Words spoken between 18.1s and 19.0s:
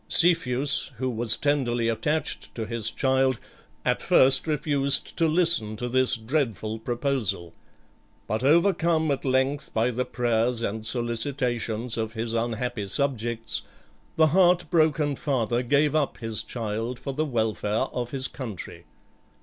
country.